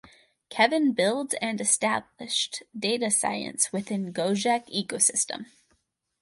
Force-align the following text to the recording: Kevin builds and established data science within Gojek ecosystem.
Kevin 0.49 0.93
builds 0.93 1.35
and 1.43 1.61
established 1.61 2.63
data 2.75 3.11
science 3.11 3.71
within 3.71 4.11
Gojek 4.11 4.67
ecosystem. 4.75 5.45